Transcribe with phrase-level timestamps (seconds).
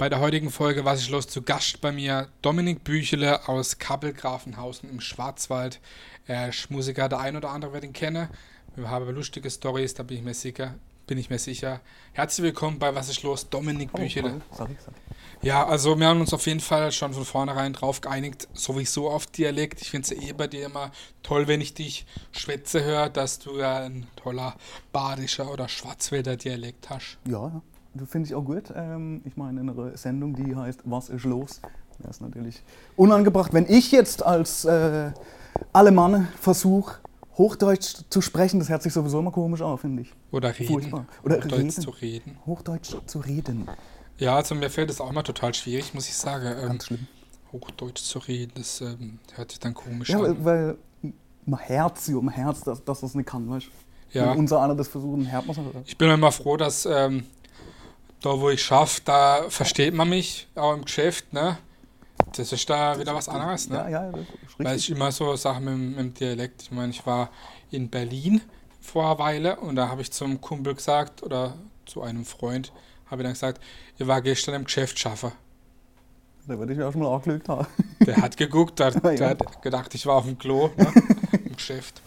[0.00, 4.88] Bei der heutigen Folge Was ist los zu Gast bei mir Dominik Büchele aus Kappelgrafenhausen
[4.88, 5.78] im Schwarzwald.
[6.26, 8.30] Er ist Musiker, der ein oder andere wird ihn kennen.
[8.76, 10.74] Wir haben lustige Stories, da bin ich mir sicher.
[11.06, 11.82] Bin ich mir sicher.
[12.14, 14.40] Herzlich willkommen bei Was ist los, Dominik Büchele.
[14.52, 14.96] Sorry, sorry.
[15.42, 19.26] Ja, also wir haben uns auf jeden Fall schon von vornherein drauf geeinigt, sowieso auf
[19.26, 19.82] Dialekt.
[19.82, 23.58] Ich finde es eh bei dir immer toll, wenn ich dich schwätze höre, dass du
[23.58, 24.56] ja ein toller
[24.92, 27.18] badischer oder Schwarzwälder Dialekt hast.
[27.28, 27.60] Ja,
[28.06, 28.72] finde ich auch gut.
[28.74, 31.60] Ähm, ich meine, in einer Sendung, die heißt Was ist los?
[31.98, 32.62] Das ist natürlich
[32.96, 33.52] unangebracht.
[33.52, 35.10] Wenn ich jetzt als äh,
[35.72, 36.96] Alemann versuche,
[37.36, 40.12] Hochdeutsch zu sprechen, das hört sich sowieso immer komisch an, finde ich.
[40.30, 40.72] Oder reden.
[40.72, 41.06] Furchtbar.
[41.24, 41.70] Oder Hochdeutsch reden.
[41.70, 42.38] zu reden.
[42.46, 43.68] Hochdeutsch zu reden.
[44.18, 46.46] Ja, also mir fällt es auch mal total schwierig, muss ich sagen.
[46.46, 47.06] Ähm, Ganz schlimm.
[47.52, 50.44] Hochdeutsch zu reden, das ähm, hört sich dann komisch ja, an.
[50.44, 51.12] Weil, weil
[51.46, 54.18] man Herz um Herz, dass, dass das nicht kann, weißt du?
[54.18, 54.30] Ja.
[54.30, 57.24] Wenn unser einer das versuchen, hört man Ich bin immer froh, dass ähm,
[58.20, 61.58] da, wo ich schaffe, da versteht man mich, auch im Geschäft, ne?
[62.36, 63.76] Das ist da wieder was anderes, ne?
[63.76, 64.66] Ja, ja, das ist richtig.
[64.66, 67.30] Weil ich immer so Sachen mit, mit dem Dialekt, ich meine, ich war
[67.70, 68.42] in Berlin
[68.80, 71.54] vor einer Weile und da habe ich zum Kumpel gesagt oder
[71.86, 72.72] zu einem Freund,
[73.10, 73.62] habe ich dann gesagt,
[73.98, 75.32] ich war gestern im Geschäft schaffen.
[76.46, 77.66] Da würde ich auch schon mal angelegt haben.
[78.06, 79.28] Der hat geguckt, der, der ja.
[79.28, 80.92] hat gedacht, ich war auf dem Klo ne,
[81.44, 82.00] im Geschäft.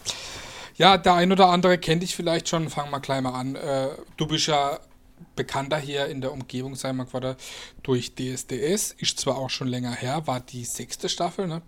[0.75, 2.67] Ja, der ein oder andere kennt dich vielleicht schon.
[2.70, 3.55] Fangen wir gleich mal an.
[3.55, 4.80] Äh, du bist ja
[5.36, 7.38] bekannter hier in der Umgebung, sagen wir gerade,
[7.82, 8.96] durch DSDS.
[8.98, 11.62] Ist zwar auch schon länger her, war die sechste Staffel, ne?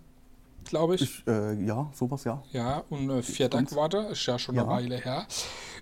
[0.66, 1.02] glaube ich.
[1.02, 2.42] ich äh, ja, sowas, ja.
[2.52, 4.62] Ja, und äh, vierter Quarter, ist ja schon ja.
[4.62, 5.26] eine Weile her.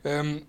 [0.04, 0.42] Ähm,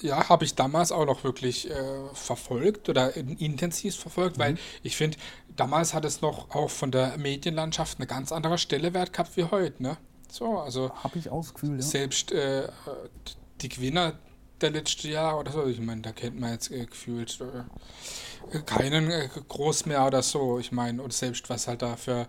[0.00, 1.74] ja, habe ich damals auch noch wirklich äh,
[2.12, 4.42] verfolgt oder intensiv verfolgt, mhm.
[4.42, 5.18] weil ich finde,
[5.56, 9.44] damals hat es noch auch von der Medienlandschaft eine ganz andere Stelle wert gehabt wie
[9.44, 9.96] heute, ne?
[10.30, 10.90] So, also.
[10.94, 11.86] Habe ich ausgefühlt, ja.
[11.86, 12.68] Selbst äh,
[13.60, 14.14] die Gewinner
[14.60, 17.38] der letzten Jahre oder so, ich meine, da kennt man jetzt äh, gefühlt
[18.52, 20.58] äh, keinen äh, groß mehr oder so.
[20.58, 22.26] Ich meine, und selbst was halt da für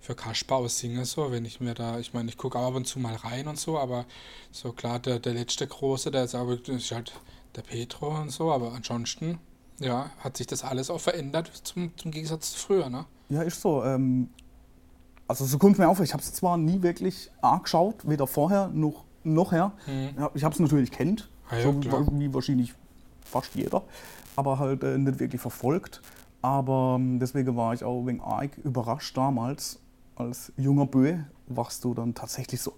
[0.00, 3.00] für Kasper aussinge, so, wenn ich mir da, ich meine, ich gucke ab und zu
[3.00, 4.04] mal rein und so, aber
[4.52, 7.12] so klar, der, der letzte große, der ist, aber, ist halt
[7.56, 9.38] der Petro und so, aber ansonsten,
[9.80, 13.06] ja, hat sich das alles auch verändert zum, zum Gegensatz zu früher, ne?
[13.28, 13.82] Ja, ist so.
[13.82, 14.30] Ähm,
[15.26, 19.04] also so kommt mir auf, ich habe es zwar nie wirklich angeschaut, weder vorher noch
[19.24, 19.72] nachher.
[19.86, 20.28] Mhm.
[20.34, 21.80] Ich habe es natürlich kennt, ja, so
[22.18, 22.74] wie wahrscheinlich
[23.24, 23.82] fast jeder,
[24.36, 26.00] aber halt äh, nicht wirklich verfolgt.
[26.42, 29.80] Aber ähm, deswegen war ich auch wegen arg überrascht damals,
[30.14, 32.74] als junger Bö, was du dann tatsächlich so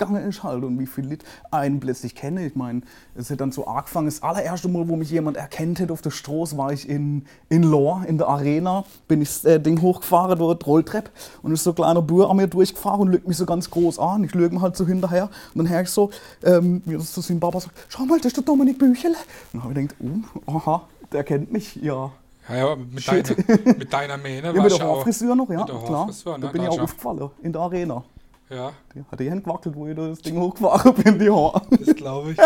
[0.00, 2.46] abgegangen ist halt und wie viele Leute einen plötzlich kenne.
[2.46, 2.82] Ich meine,
[3.14, 6.10] es hat dann so angefangen, das allererste Mal, wo mich jemand erkennt hat auf der
[6.10, 10.38] Straße, war ich in, in Lohr, in der Arena, bin ich das äh, Ding hochgefahren,
[10.38, 11.10] dort Rolltrepp
[11.42, 13.98] und ist so ein kleiner Bür an mir durchgefahren und lügt mich so ganz groß
[13.98, 14.24] an.
[14.24, 15.24] Ich lüge mir halt so hinterher
[15.54, 16.10] und dann höre ich so,
[16.44, 19.16] ähm, wie das zu seinem Papa sagt, schau mal, das ist der Dominik Büchele.
[19.52, 22.10] Und dann habe ich gedacht, oh, aha, der kennt mich, ja.
[22.48, 26.06] Ja, ja mit, deiner, mit deiner Mähne ja, mit der Haarfrisur noch, ja, klar.
[26.06, 26.12] Ne?
[26.40, 28.02] Da bin ich auch aufgefallen, in der Arena.
[28.50, 28.72] Ja.
[28.94, 31.62] Die hat die Hände gewackelt, wo ich das Ding hochgefahren bin, die Haare.
[31.70, 32.38] Das glaube ich.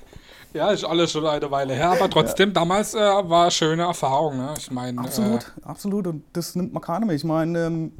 [0.52, 2.54] ja, ist alles schon eine Weile her, aber trotzdem, ja.
[2.54, 4.38] damals äh, war eine schöne Erfahrung.
[4.38, 4.54] Ne?
[4.58, 5.00] Ich meine.
[5.00, 6.06] Absolut, äh, absolut.
[6.08, 7.14] Und das nimmt man keiner mehr.
[7.14, 7.92] Ich meine, ähm,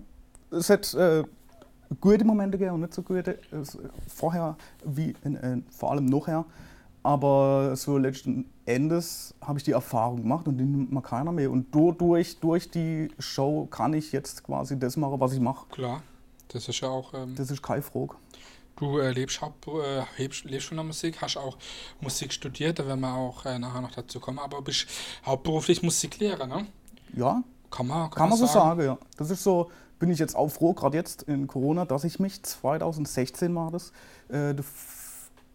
[0.51, 1.23] es hat äh,
[2.01, 3.39] gute Momente gegeben und nicht so gute.
[4.09, 6.45] vorher wie in, in, vor allem nachher.
[7.05, 11.51] Aber so letzten Endes habe ich die Erfahrung gemacht und die nimmt man keiner mehr.
[11.51, 15.67] Und durch, durch die Show kann ich jetzt quasi das machen, was ich mache.
[15.71, 16.01] Klar,
[16.53, 17.15] das ist ja auch.
[17.15, 18.15] Ähm, das ist keine Frage.
[18.77, 21.57] Du äh, lebst, haupt, äh, lebst schon in der Musik, hast auch
[22.01, 24.87] Musik studiert, da werden wir auch äh, nachher noch dazu kommen, aber bist
[25.27, 26.67] hauptberuflich Musiklehrer, ne?
[27.15, 27.43] Ja.
[27.71, 28.81] Kann man, kann, kann man, so sagen.
[28.81, 28.99] sagen, ja.
[29.17, 32.43] Das ist so, bin ich jetzt auch froh, gerade jetzt in Corona, dass ich mich,
[32.43, 33.93] 2016 war das,
[34.29, 34.55] äh,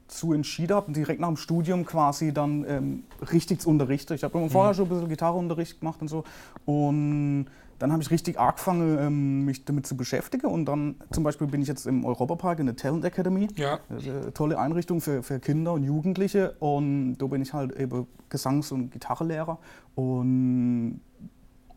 [0.07, 4.13] zu entschieden habe, direkt nach dem Studium quasi dann ähm, richtig zu unterrichten.
[4.13, 4.75] Ich habe immer vorher mhm.
[4.77, 6.23] schon ein bisschen Gitarreunterricht gemacht und so.
[6.65, 7.47] Und
[7.79, 10.47] dann habe ich richtig angefangen, ähm, mich damit zu beschäftigen.
[10.47, 13.47] Und dann zum Beispiel bin ich jetzt im Europapark in der Talent Academy.
[13.55, 13.79] Ja.
[13.89, 16.55] Eine tolle Einrichtung für, für Kinder und Jugendliche.
[16.59, 19.59] Und da bin ich halt eben Gesangs- und Gitarrelehrer.
[19.95, 21.01] Und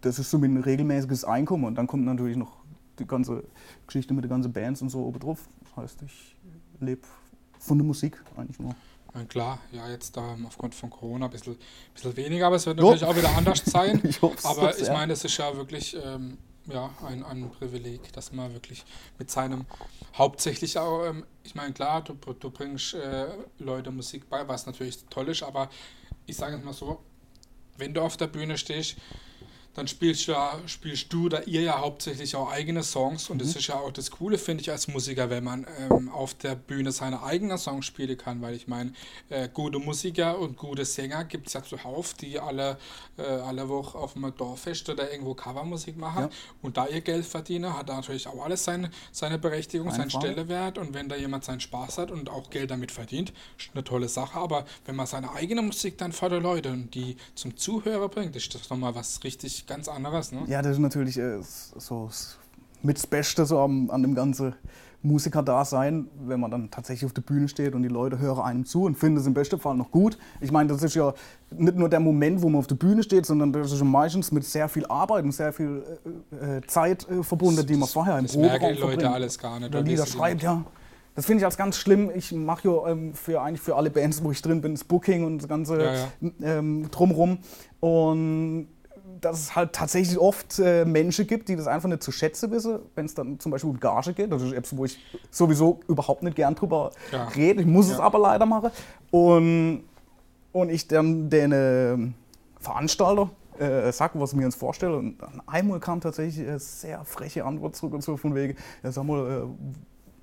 [0.00, 1.64] das ist so mein regelmäßiges Einkommen.
[1.64, 2.60] Und dann kommt natürlich noch
[2.98, 3.44] die ganze
[3.86, 5.48] Geschichte mit den ganzen Bands und so oben drauf.
[5.64, 6.36] Das heißt, ich
[6.80, 7.02] lebe
[7.58, 8.74] von der Musik eigentlich nur.
[9.28, 11.58] Klar, ja, jetzt ähm, aufgrund von Corona ein bisschen,
[11.94, 13.08] bisschen weniger, aber es wird natürlich jo.
[13.08, 14.00] auch wieder anders sein.
[14.04, 18.52] ich aber ich meine, es ist ja wirklich ähm, ja, ein, ein Privileg, dass man
[18.52, 18.84] wirklich
[19.18, 19.66] mit seinem
[20.14, 23.26] hauptsächlich auch, ähm, ich meine, klar, du, du bringst äh,
[23.58, 25.70] Leute Musik bei, was natürlich toll ist, aber
[26.26, 27.00] ich sage es mal so,
[27.78, 28.96] wenn du auf der Bühne stehst,
[29.74, 33.40] dann spielst du, ja, spielst du oder ihr ja hauptsächlich auch eigene Songs und Mhm.
[33.46, 36.56] das ist ja auch das Coole, finde ich, als Musiker, wenn man ähm, auf der
[36.56, 38.92] Bühne seine eigenen Songs spielen kann, weil ich meine,
[39.28, 42.78] äh, gute Musiker und gute Sänger gibt es ja zuhauf, die alle,
[43.16, 46.30] äh, alle Woche auf einem Dorffest oder irgendwo Covermusik machen Ja.
[46.62, 50.10] und da ihr Geld verdienen, hat da natürlich auch alles seine, seine Berechtigung, Keine seinen
[50.10, 50.26] Frage.
[50.32, 53.84] Stellenwert und wenn da jemand seinen Spaß hat und auch Geld damit verdient, ist eine
[53.84, 57.56] tolle Sache, aber wenn man seine eigene Musik dann vor der Leute und die zum
[57.56, 60.42] Zuhörer bringt, ist das nochmal was richtig ganz anderes, ne?
[60.46, 62.10] Ja, das ist natürlich äh, so
[62.82, 64.54] mit das Beste so am, an dem ganzen
[65.02, 68.84] Musiker-Dasein, wenn man dann tatsächlich auf der Bühne steht und die Leute hören einem zu
[68.84, 70.18] und finden es im besten Fall noch gut.
[70.40, 71.14] Ich meine, das ist ja
[71.50, 74.30] nicht nur der Moment, wo man auf der Bühne steht, sondern das ist ja meistens
[74.30, 75.82] mit sehr viel Arbeit und sehr viel
[76.32, 79.14] äh, äh, Zeit äh, verbunden, die man vorher im Das merken Proberaum die Leute verbringt.
[79.14, 79.68] alles gar nicht.
[79.68, 80.64] Oder die schreibt, ja.
[81.14, 82.10] Das finde ich als ganz schlimm.
[82.14, 85.24] Ich mache ja ähm, für eigentlich für alle Bands, wo ich drin bin, das Booking
[85.24, 86.08] und das ganze Ja, ja.
[86.42, 87.38] Ähm, drumrum.
[87.80, 88.68] Und
[89.20, 92.78] dass es halt tatsächlich oft äh, Menschen gibt, die das einfach nicht zu schätzen wissen,
[92.94, 94.32] wenn es dann zum Beispiel um Gage geht.
[94.32, 94.98] Das ist etwas, wo ich
[95.30, 97.26] sowieso überhaupt nicht gern drüber Ja.
[97.28, 97.60] rede.
[97.60, 98.04] Ich muss es Ja.
[98.04, 98.70] aber leider machen.
[99.10, 99.84] Und,
[100.52, 101.96] und ich dann den äh,
[102.58, 104.94] Veranstalter äh, sag, was wir uns vorstellen.
[104.94, 108.90] Und dann einmal kam tatsächlich eine sehr freche Antwort zurück und so von wegen, ja,
[108.92, 109.46] sag mal,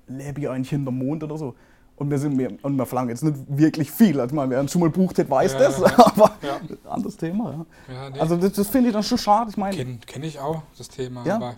[0.08, 1.54] äh, lebe ich eigentlich hinterm Mond oder so.
[1.98, 4.20] Und wir, sind, wir, und wir verlangen jetzt nicht wirklich viel.
[4.20, 5.80] Also, wer schon mal bucht hat, weiß Ja, das.
[5.80, 5.86] ja.
[5.98, 6.60] Aber Ja.
[6.90, 8.10] anderes Thema, ja.
[8.10, 8.20] Nee.
[8.20, 9.50] Also das, das finde ich dann schon schade.
[9.50, 11.24] Ich meine, Kenne kenn ich auch, das Thema.
[11.24, 11.36] Ja.
[11.36, 11.56] Aber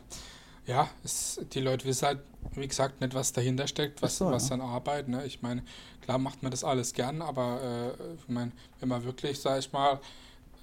[0.67, 2.21] ja, es, die Leute wissen halt,
[2.55, 4.55] wie gesagt, nicht, was dahinter steckt, was, so, was ja.
[4.55, 5.09] an Arbeit.
[5.09, 5.25] Ne?
[5.27, 5.63] Ich meine,
[6.03, 9.73] klar macht man das alles gern, aber äh, ich meine, wenn man wirklich, sag ich
[9.73, 10.01] mal,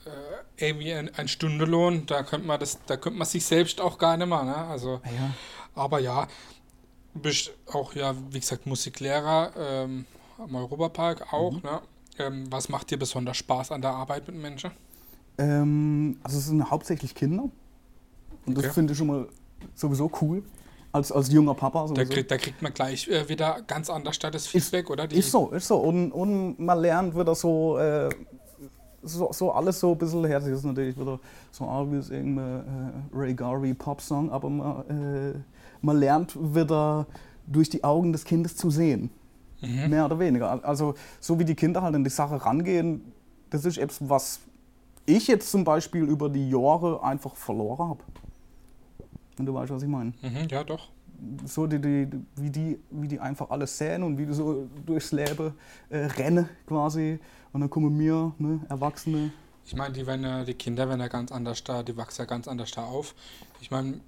[0.06, 3.98] äh, irgendwie ein, ein Stundenlohn, da könnte man das, da könnte man sich selbst auch
[3.98, 4.44] gar nicht mehr.
[4.44, 4.56] Ne?
[4.56, 5.34] Also, ja,
[5.76, 6.28] aber ja,
[7.18, 10.06] bist auch ja, wie gesagt, Musiklehrer ähm,
[10.38, 11.54] am Europapark auch.
[11.54, 11.62] Mhm.
[11.64, 11.82] Ne?
[12.20, 14.72] Ähm, was macht dir besonders Spaß an der Arbeit mit Menschen?
[15.38, 17.44] ähm, also es sind hauptsächlich Kinder.
[18.46, 18.68] Und Okay.
[18.68, 19.28] das finde ich schon mal
[19.76, 20.44] sowieso cool.
[20.94, 24.34] Als, als junger Papa Da, kriegt, da kriegt man gleich äh, wieder ganz anders statt
[24.34, 25.06] das Feedback, oder?
[25.06, 25.78] Die, Ist so, ist so.
[25.78, 28.10] Und, und man lernt wieder so, äh,
[29.04, 30.52] so, so alles so ein bisschen herzlich.
[30.52, 31.20] Das ist natürlich wieder
[31.52, 35.34] so alt wie es irgendein äh, Ray Garvey Pop-Song, aber man, äh,
[35.82, 37.06] man lernt wieder
[37.46, 39.10] durch die Augen des Kindes zu sehen.
[39.62, 39.90] Mhm.
[39.90, 40.64] Mehr oder weniger.
[40.66, 43.02] Also so wie die Kinder halt an die Sache rangehen,
[43.50, 44.40] das ist etwas, was
[45.06, 48.04] ich jetzt zum Beispiel über die Jahre einfach verloren habe.
[49.38, 50.90] Wenn du weißt, was ich meine Mhm, ja, doch.
[51.46, 55.12] so die, die, wie, die, wie die einfach alles sehen und wie die so durchs
[55.12, 55.54] Leben
[55.90, 57.20] äh, rennen quasi.
[57.58, 59.32] Und dann kommen wir, ne, Erwachsene.
[59.66, 62.70] Ich meine, die, die Kinder werden ja ganz anders da, die wachsen ja ganz anders
[62.70, 63.16] da auf.
[63.62, 64.00] Ich meine,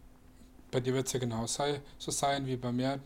[0.69, 2.99] bei dir wird es ja genau so sein wie bei mir.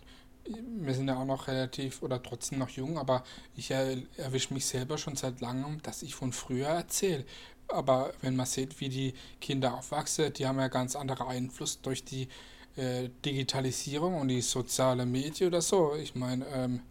[0.81, 3.23] Wir sind ja auch noch relativ oder trotzdem noch jung, aber
[3.55, 7.23] ich er, erwische mich selber schon seit langem, dass ich von früher erzähle.
[7.69, 12.03] Aber wenn man sieht, wie die Kinder aufwachsen, die haben ja ganz andere Einfluss durch
[12.03, 12.27] die
[12.75, 15.95] äh, Digitalisierung und die soziale Medien oder so.
[15.95, 16.81] Ich meine, ähm,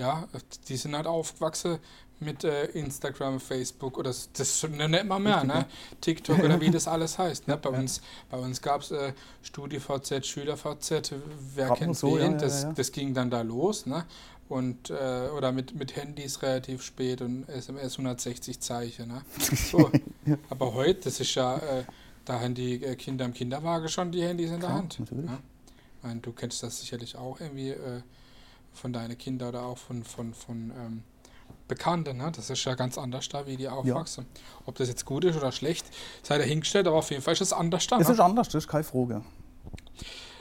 [0.00, 0.26] ja,
[0.68, 1.78] die sind halt aufgewachsen
[2.20, 5.66] mit äh, Instagram, Facebook oder das nennt man mehr, ne?
[6.00, 7.48] TikTok oder wie das alles heißt.
[7.48, 7.56] Ne?
[7.56, 9.12] Bei uns, bei uns gab es äh,
[9.42, 11.14] StudiVZ, SchülerVZ,
[11.54, 12.32] wer Gab kennt so, wen?
[12.32, 12.72] ja, das, ja.
[12.72, 14.04] das ging dann da los, ne?
[14.48, 19.22] Und äh, oder mit, mit Handys relativ spät und SMS 160 Zeichen, ne?
[19.70, 19.90] So.
[20.50, 21.84] Aber heute, das ist ja, äh,
[22.24, 25.00] da haben die äh, Kinder im Kinderwagen schon die Handys in der Klar, Hand.
[25.00, 25.30] natürlich.
[25.30, 25.38] Ne?
[26.02, 28.02] Meine, du kennst das sicherlich auch irgendwie äh,
[28.72, 31.02] von deinen Kindern oder auch von, von, von ähm,
[31.68, 32.16] Bekannten.
[32.16, 32.32] Ne?
[32.34, 34.26] Das ist ja ganz anders da, wie die aufwachsen.
[34.66, 35.86] Ob das jetzt gut ist oder schlecht,
[36.22, 37.98] sei dahingestellt, aber auf jeden Fall ist es anders da.
[37.98, 38.14] Es Ne?
[38.14, 39.22] ist anders, das ist keine Frage.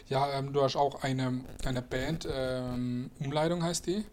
[0.07, 4.03] Ja, ähm, du hast auch eine, eine Band, ähm, Umleitung heißt die.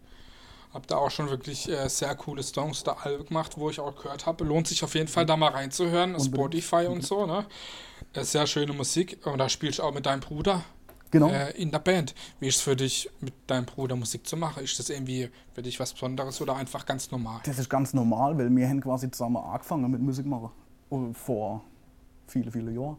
[0.73, 3.95] Hab da auch schon wirklich äh, sehr coole Songs da Alben gemacht, wo ich auch
[3.95, 4.43] gehört habe.
[4.43, 6.13] Lohnt sich auf jeden Fall da mal reinzuhören.
[6.13, 6.35] Unbedingt.
[6.35, 7.45] Spotify und so, ne?
[8.13, 9.25] Äh, sehr schöne Musik.
[9.25, 10.63] Und da spielst du auch mit deinem Bruder
[11.11, 11.29] Genau.
[11.29, 12.13] äh, in der Band.
[12.39, 14.63] Wie ist es für dich, mit deinem Bruder Musik zu machen?
[14.63, 17.41] Ist das irgendwie für dich was Besonderes oder einfach ganz normal?
[17.45, 20.51] Das ist ganz normal, weil wir haben quasi zusammen angefangen mit Musik machen.
[21.13, 21.63] Vor
[22.27, 22.97] viele, viele Jahren.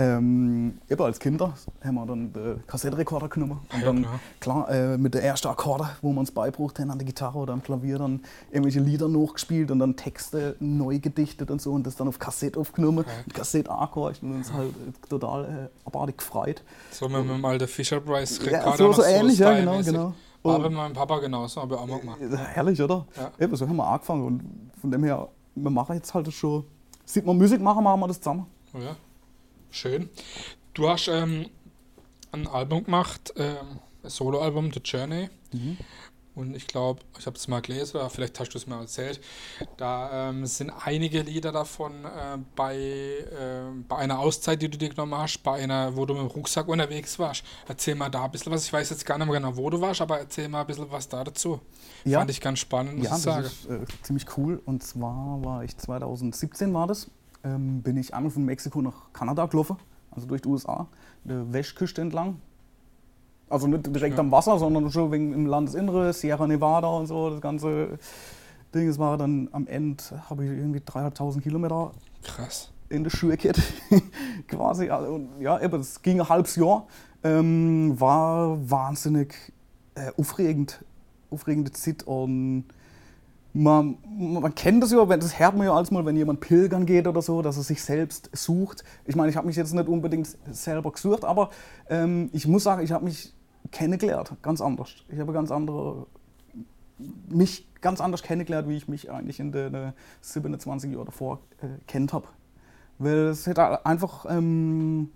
[0.00, 3.58] Ähm, eben als Kinder haben wir dann den Kassettenrekorder genommen.
[3.72, 4.20] Und Ja, dann, klar.
[4.38, 7.52] klar, äh, mit der ersten Akkorde, wo wir uns beibracht haben an der Gitarre oder
[7.52, 8.20] am Klavier, dann
[8.52, 12.60] irgendwelche Lieder nachgespielt und dann Texte neu gedichtet und so und das dann auf Kassette
[12.60, 13.10] aufgenommen, Okay.
[13.26, 14.72] mit Kassette angehört und uns halt
[15.08, 16.62] total äh, abartig gefreut.
[16.92, 20.14] So mit dem alten Fisher Price Ja, Rekorder so, noch so ähnlich, ja, genau, genau.
[20.44, 22.20] War Und- bei meinem Papa genauso, habe ich auch mal gemacht.
[22.20, 23.04] Äh, Herrlich, oder?
[23.16, 23.32] Ja.
[23.44, 25.26] Eben, so haben wir angefangen und von dem her,
[25.56, 26.62] wir machen jetzt halt schon,
[27.04, 28.46] sieht man Musik machen, machen wir das zusammen.
[28.72, 28.94] Oh Ja,
[29.70, 30.08] schön.
[30.74, 31.46] Du hast ähm,
[32.32, 35.28] ein Album gemacht, ähm, ein Soloalbum, The Journey.
[36.34, 39.20] Und ich glaube, ich habe es mal gelesen, oder vielleicht hast du es mal erzählt,
[39.76, 44.90] da ähm, sind einige Lieder davon äh, bei, äh, bei einer Auszeit, die du dir
[44.90, 47.42] genommen hast, bei einer, wo du mit dem Rucksack unterwegs warst.
[47.66, 48.66] Erzähl mal da ein bisschen was.
[48.66, 50.88] Ich weiß jetzt gar nicht mehr genau, wo du warst, aber erzähl mal ein bisschen
[50.92, 51.60] was da dazu.
[52.04, 52.20] Ja.
[52.20, 53.44] Fand ich ganz spannend, muss Ja, ich das sagen.
[53.46, 54.62] ist äh, ziemlich cool.
[54.64, 57.10] Und zwar war ich 2017 war das,
[57.44, 59.76] ähm, bin ich einmal von Mexiko nach Kanada gelaufen,
[60.10, 60.86] also durch die USA,
[61.24, 62.36] der Westküste entlang.
[63.50, 64.20] Also nicht direkt Ja.
[64.20, 67.98] am Wasser, sondern schon wegen im Landesinnere, Sierra Nevada und so, das ganze
[68.74, 68.88] Ding.
[68.88, 71.92] Es war dann am Ende, habe ich irgendwie 3.500 Kilometer
[72.22, 72.70] Krass.
[72.90, 73.62] in der Schuhe gehabt,
[74.48, 74.90] quasi.
[74.90, 76.86] Also, ja, eben, es ging ein halbes Jahr.
[77.24, 79.34] Ähm, war wahnsinnig
[79.94, 80.84] äh, aufregend,
[81.30, 82.64] aufregende Zeit und
[83.58, 87.08] man, man kennt das ja, das hört man ja als mal, wenn jemand pilgern geht
[87.08, 88.84] oder so, dass er sich selbst sucht.
[89.04, 91.50] Ich meine, ich habe mich jetzt nicht unbedingt selber gesucht, aber
[91.88, 93.34] ähm, ich muss sagen, ich habe mich
[93.72, 94.90] kennengelernt, ganz anders.
[95.08, 96.06] Ich habe ganz andere,
[97.28, 101.66] mich ganz anders kennengelernt, wie ich mich eigentlich in den äh, 27 Jahren davor äh,
[101.88, 102.28] kennt habe.
[102.98, 105.10] Weil es hätte einfach, ähm,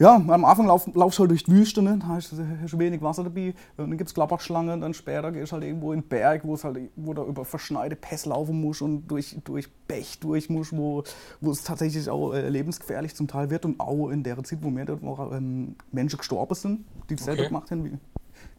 [0.00, 1.98] ja, am Anfang lauf, laufst du halt durch die Wüste, ne?
[2.00, 5.56] da hast du wenig Wasser dabei, und dann gibt es Klapperschlangen, dann später gehst du
[5.56, 8.80] halt irgendwo in den Berg, wo es halt, wo du über verschneite Pässe laufen musst
[8.80, 11.04] und durch, durch Bech durch musst, wo,
[11.42, 14.70] wo es tatsächlich auch äh, lebensgefährlich zum Teil wird und auch in der Zeit, wo
[14.70, 17.48] mir dort noch ähm, Menschen gestorben sind, die dasselbe Okay.
[17.48, 17.92] gemacht haben wie,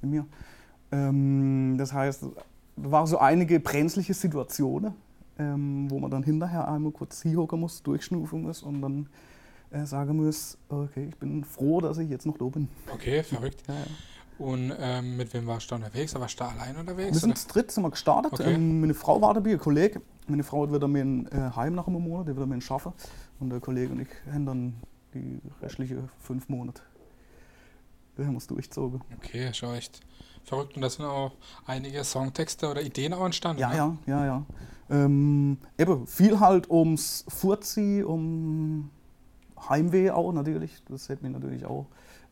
[0.02, 0.26] wie mir.
[0.92, 2.22] Ähm, das heißt,
[2.76, 4.94] da waren so einige brenzliche Situationen,
[5.40, 9.08] ähm, wo man dann hinterher einmal kurz hinhocken muss, durchschnufen muss und dann
[9.72, 12.68] äh, sagen muss, okay, ich bin froh, dass ich jetzt noch da bin.
[12.94, 13.64] Okay, verrückt.
[13.68, 13.86] Ja, ja.
[14.38, 16.16] Und ähm, mit wem warst du unterwegs?
[16.16, 17.14] Warst du da allein unterwegs?
[17.14, 18.34] Wir sind zu dritt sind wir gestartet.
[18.34, 18.54] Okay.
[18.54, 20.02] Ähm, meine Frau war dabei, ein Kollege.
[20.28, 22.94] Meine Frau wird dann in äh, heim nach einem Monat, die wird dann schaffen.
[23.40, 24.74] Und der Kollege und ich haben dann
[25.14, 26.82] die restlichen fünf Monate.
[28.16, 29.02] Wir haben uns durchgezogen.
[29.18, 30.02] Okay, schon echt
[30.44, 30.76] verrückt.
[30.76, 31.34] Und da sind auch
[31.66, 33.62] einige Songtexte oder Ideen auch entstanden.
[33.62, 33.76] Ja, ne?
[33.76, 34.46] ja, ja, ja.
[34.90, 38.90] Ähm, eben, viel halt ums Furzi, um
[39.70, 40.82] Heimweh auch natürlich.
[40.90, 41.86] Das hat mich natürlich auch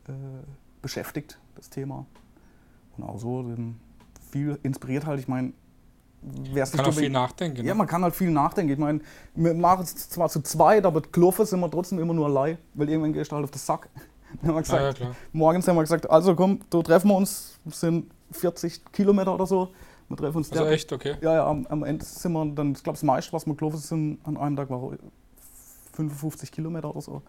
[0.08, 0.12] äh,
[0.82, 2.06] beschäftigt, das Thema.
[2.96, 3.76] Und auch so ähm,
[4.30, 5.20] viel inspiriert halt.
[5.20, 5.52] Ich meine,
[6.22, 7.58] wer es Kann auch nicht viel nachdenken.
[7.64, 7.74] Ja, ne?
[7.74, 8.72] man kann halt viel nachdenken.
[8.72, 9.00] Ich meine,
[9.34, 12.88] wir machen es zwar zu zweit, aber Kluffe sind wir trotzdem immer nur allein, weil
[12.88, 13.88] irgendwann gehst du halt auf den Sack.
[14.42, 17.16] Dann haben wir Ah, ja, gesagt, morgens haben wir gesagt, also komm, da treffen wir
[17.16, 19.70] uns, sind 40 Kilometer oder so.
[20.08, 21.16] Wir treffen uns Also der- echt, okay.
[21.20, 23.78] ja, ja, am, am Ende sind wir dann, ich glaube, das meiste, was wir gelaufen
[23.78, 24.92] sind an einem Tag, war
[26.08, 27.22] 55 Kilometer oder so.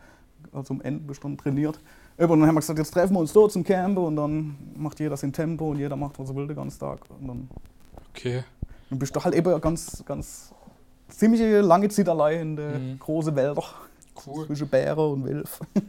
[0.52, 1.80] Also am Ende bist du dann trainiert.
[2.18, 5.00] Und dann haben wir gesagt, jetzt treffen wir uns dort zum Camp und dann macht
[5.00, 7.00] jeder sein Tempo und jeder macht, was er will den ganzen Tag.
[7.20, 7.50] Und dann,
[8.10, 8.44] Okay.
[8.90, 10.52] dann bist du halt eben ganz, ganz
[11.10, 13.00] ziemlich lange Zeit allein in den Mhm.
[13.00, 13.64] großen Wälder
[14.26, 14.46] Cool.
[14.48, 15.60] zwischen Bären und Wilf.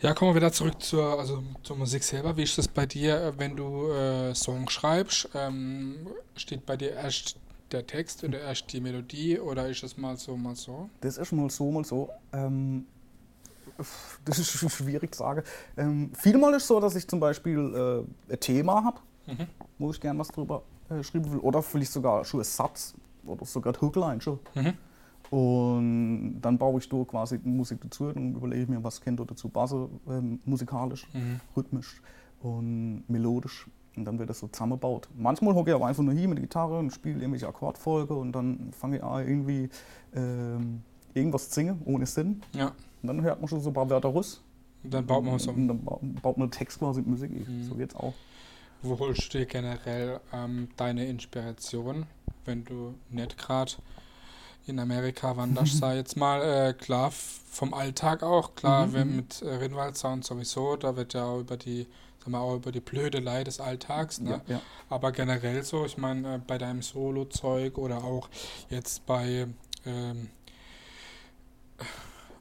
[0.00, 2.36] Ja, kommen wir wieder zurück zur, also zur Musik selber.
[2.36, 5.28] Wie ist das bei dir, wenn du äh, Song schreibst?
[5.34, 6.06] Ähm,
[6.36, 7.34] steht bei dir erst
[7.72, 10.88] der Text oder erst die Melodie oder ist es mal so, mal so?
[11.00, 12.10] Das ist mal so, mal so.
[12.32, 12.86] Ähm,
[14.24, 15.42] das ist sch- schwierig zu sagen.
[15.76, 19.46] Ähm, vielmal ist es so, dass ich zum Beispiel äh, ein Thema habe, Mhm.
[19.78, 21.38] wo ich gerne was drüber äh, schreiben will.
[21.40, 22.94] Oder vielleicht sogar schon einen Satz
[23.26, 24.38] oder sogar die Hookline schon.
[24.54, 24.72] Mhm.
[25.30, 30.00] Und dann baue ich da quasi Musik dazu und überlege mir, was kennt dazu passen,
[30.08, 31.40] ähm, musikalisch, Mhm.
[31.54, 32.00] rhythmisch
[32.40, 33.66] und melodisch.
[33.98, 35.08] Und dann wird das so zusammengebaut.
[35.16, 38.32] Manchmal hocke ich aber einfach nur hier mit der Gitarre und spiele irgendwelche Akkordfolge und
[38.32, 39.68] dann fange ich an, irgendwie
[40.14, 40.82] ähm,
[41.14, 42.42] irgendwas zu singen, ohne Sinn.
[42.54, 44.40] Ja, Und dann hört man schon so ein paar Wörter raus.
[44.84, 45.50] und dann baut man so.
[45.50, 47.30] Und dann ba- baut man Text quasi mit Musik.
[47.48, 47.64] Mhm.
[47.64, 48.14] So geht's auch.
[48.82, 52.06] Wo holst du dir generell ähm, deine Inspiration,
[52.44, 53.72] wenn du nicht gerade
[54.66, 59.16] in Amerika wanderst, sag jetzt mal, äh, klar, vom Alltag auch, klar, Mhm, wenn mhm.
[59.16, 61.86] mit äh, Rinwald-Sound sowieso, da wird ja auch über die,
[62.20, 64.42] sag mal, auch über die Blödelei des Alltags, ne?
[64.46, 64.60] Ja, ja.
[64.88, 68.28] Aber generell so, ich meine, äh, bei deinem Solo-Zeug oder auch
[68.70, 69.46] jetzt bei
[69.86, 70.28] ähm,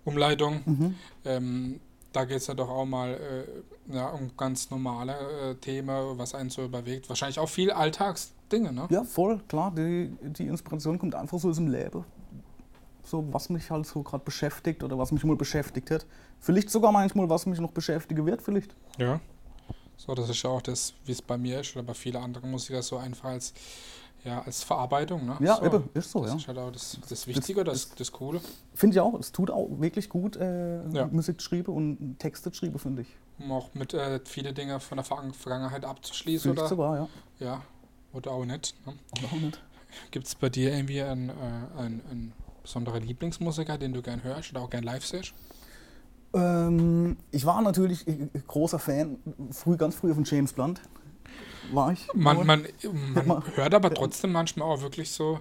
[0.05, 0.95] Umleitung, Mhm.
[1.25, 1.79] ähm,
[2.13, 6.33] da geht es ja doch auch mal äh, ja, um ganz normale äh, Themen, was
[6.33, 7.09] einen so überwegt.
[7.09, 8.87] Wahrscheinlich auch viel Alltagsdinge, ne?
[8.89, 9.71] Ja, voll, klar.
[9.75, 12.03] Die, die Inspiration kommt einfach so aus dem Leben.
[13.03, 16.05] So, was mich halt so gerade beschäftigt oder was mich mal beschäftigt hat.
[16.39, 18.75] Vielleicht sogar manchmal, was mich noch beschäftigen wird, vielleicht.
[18.97, 19.19] Ja.
[19.97, 22.51] So, das ist ja auch das, wie es bei mir ist oder bei vielen anderen
[22.51, 23.53] Musikern so einfach als,
[24.23, 25.37] ja, als Verarbeitung, ne?
[25.39, 25.65] Ja, so.
[25.65, 26.37] eben, ist so, das ja.
[26.37, 28.39] ist halt auch das, das Wichtige, das, das Coole.
[28.75, 29.19] Finde ich auch.
[29.19, 31.07] Es tut auch wirklich gut, äh, Ja.
[31.07, 33.07] Musik zu schreiben und Texte zu schreiben, finde ich.
[33.39, 37.45] Um auch mit äh, viele Dinge von der Vergangen- Vergangenheit abzuschließen Vielleicht oder, sogar, ja.
[37.45, 37.61] ja,
[38.13, 38.75] oder auch nicht.
[38.85, 38.93] Ne?
[39.17, 39.61] Oder auch nicht.
[40.11, 41.33] Gibt es bei dir irgendwie einen, äh,
[41.77, 45.33] einen, einen besonderen Lieblingsmusiker, den du gern hörst oder auch gern live siehst?
[46.37, 49.17] Ähm, ich war natürlich äh, großer Fan,
[49.51, 50.81] früh, ganz früh von James Blunt.
[51.71, 52.07] war ich.
[52.13, 52.67] Man, man,
[53.25, 55.39] man hört aber trotzdem manchmal auch wirklich so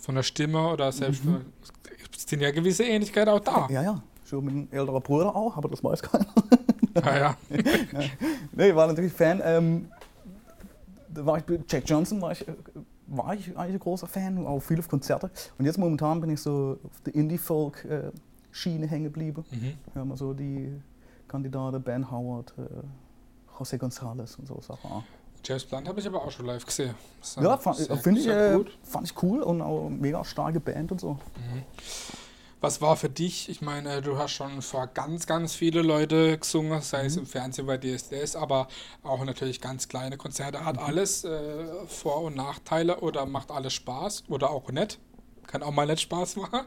[0.00, 1.22] von der Stimme oder selbst
[2.16, 3.68] es sind ja gewisse Ähnlichkeiten auch da.
[3.70, 6.26] ja, ja, schon mit einem älteren Bruder auch, aber das weiß keiner.
[6.94, 8.00] Ja, ja.
[8.52, 9.40] Nee, war natürlich Fan.
[9.44, 9.88] Ähm,
[11.08, 12.54] da war ich, Jack Johnson war ich, äh,
[13.06, 15.30] war ich eigentlich ein großer Fan, auch viel auf Konzerte.
[15.58, 17.14] Und jetzt momentan bin ich so auf der
[18.52, 19.44] Indie-Folk-Schiene hängen geblieben.
[19.50, 19.74] Mhm.
[19.92, 20.80] Wir haben so die
[21.28, 24.90] Kandidaten Ben Howard, äh, José González und so Sachen.
[24.90, 25.02] auch.
[25.44, 26.94] James Blunt habe ich aber auch schon live gesehen.
[27.40, 28.78] Ja, fand- sehr- finde ich, sehr äh, gut.
[28.84, 31.18] fand ich cool und auch mega starke Band und so.
[32.60, 33.48] Was war für dich?
[33.48, 37.06] Ich meine, du hast schon vor ganz, ganz viele Leute gesungen, sei Mhm.
[37.08, 38.68] es im Fernsehen bei DSDS, aber
[39.02, 40.60] auch natürlich ganz kleine Konzerte.
[40.60, 40.64] Mhm.
[40.64, 45.00] Hat alles äh, Vor- und Nachteile oder macht alles Spaß oder auch nicht?
[45.52, 46.60] Kann auch mal nicht Spaß machen.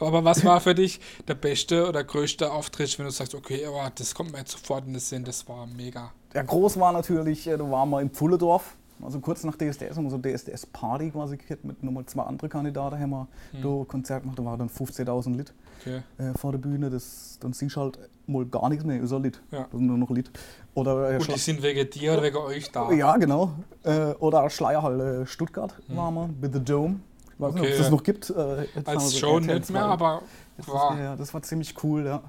[0.00, 3.90] Aber was war für dich der beste oder größte Auftritt, wenn du sagst, okay, aber
[3.94, 6.10] das kommt mir jetzt sofort in den Sinn, das war mega.
[6.34, 10.04] Ja, groß war natürlich, äh, da waren wir in Pfulledorf, also kurz nach DSDS haben
[10.04, 13.28] wir so DSDS-Party quasi gehabt mit nochmal zwei anderen Kandidaten, haben wir
[13.62, 16.00] da ein Konzert gemacht, da waren dann 15.000 Lit Okay.
[16.18, 19.22] äh, vor der Bühne, das, dann siehst du halt mal gar nichts mehr, ist ein
[19.24, 19.62] Lied, Ja.
[19.64, 20.30] das sind nur noch Lied.
[20.74, 22.90] Oder, äh, Und die sind wegen dir oder wegen euch da.
[22.92, 27.00] ja, genau, äh, oder Schleierhalle Stuttgart waren wir, mit The Dome,
[27.34, 27.72] ich weiß nicht, ob Okay.
[27.72, 28.30] es das noch gibt.
[28.30, 29.80] Äh, Als Show nicht mehr, 2.
[29.80, 30.22] aber
[30.56, 30.98] Das, war.
[31.00, 32.22] ja, das war ziemlich cool, ja.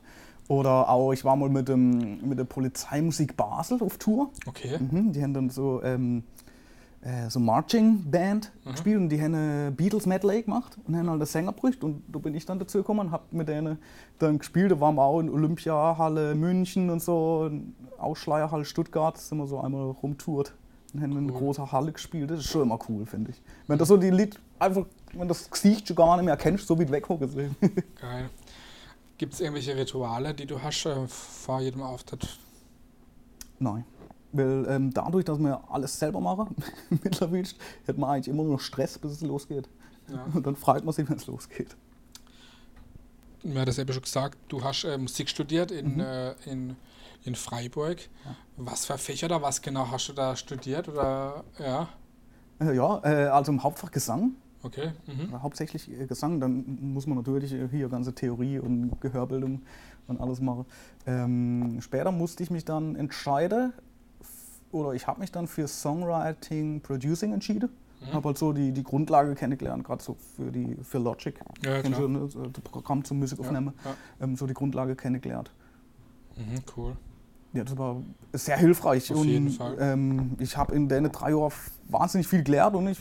[0.50, 4.30] Oder auch, ich war mal mit, dem, mit der Polizeimusik Basel auf Tour.
[4.46, 4.78] Okay.
[4.78, 6.24] Mhm, die haben dann so, ähm,
[7.02, 8.72] äh, so Marching Band Mhm.
[8.72, 12.04] gespielt und die haben eine Beatles Medley gemacht und haben halt den Sänger gebrücht und
[12.12, 13.78] da bin ich dann dazu gekommen und hab mit denen
[14.20, 14.72] dann gespielt.
[14.72, 19.60] Da waren wir auch in Olympiahalle München und so, in Ausschleierhalle Stuttgart, sind wir so
[19.62, 20.54] einmal rumtourt
[20.94, 21.38] und haben in Cool.
[21.40, 22.30] großer Halle gespielt.
[22.32, 23.42] Das ist schon immer cool, finde ich.
[23.68, 26.80] Wenn das so die Lied einfach, wenn das Gesicht schon gar nicht mehr kennst, so
[26.80, 27.56] wie weg gesehen.
[28.02, 28.30] Geil.
[29.18, 32.28] Gibt es irgendwelche Rituale, die du hast äh, vor jedem Auftritt?
[33.60, 33.86] Nein.
[34.32, 36.56] Weil ähm, dadurch, dass wir alles selber machen,
[36.90, 37.48] mittlerweile,
[37.88, 39.70] hat man eigentlich immer nur Stress, bis es losgeht.
[40.10, 40.26] Ja.
[40.34, 41.76] Und dann freut man sich, wenn es losgeht.
[43.44, 46.00] Mir hat das eben schon gesagt, du hast äh, Musik studiert in, Mhm.
[46.00, 46.76] äh, in,
[47.24, 48.00] in Freiburg.
[48.26, 48.36] Ja.
[48.58, 50.88] Was für Fächer da, was genau hast du da studiert?
[50.88, 51.90] Oder ja,
[52.60, 54.92] Äh, ja, äh, also im Hauptfach Gesang, okay.
[55.08, 55.42] Mhm.
[55.42, 59.62] hauptsächlich äh, Gesang, dann muss man natürlich äh, hier ganze Theorie und Gehörbildung
[60.08, 60.66] und alles machen.
[61.06, 63.74] Ähm, später musste ich mich dann entscheiden,
[64.72, 67.70] oder ich habe mich dann für Songwriting, Producing entschieden.
[68.02, 68.14] Mhm.
[68.14, 71.40] Habe halt so die, die Grundlage kennengelernt, gerade so für, die, für Logic.
[71.64, 72.02] Ja, klar.
[72.02, 73.52] du, ne, so das Programm zum Musik Ja,
[73.92, 73.96] ja.
[74.20, 75.52] Ähm, so die Grundlage kennengelernt.
[76.36, 76.98] Mhm, cool.
[77.54, 78.02] Ja, das war
[78.34, 79.12] sehr hilfreich.
[79.12, 79.78] Auf und jeden Fall.
[79.80, 81.54] Ähm, ich habe in den drei Jahren
[81.88, 83.00] wahnsinnig viel gelernt und ich,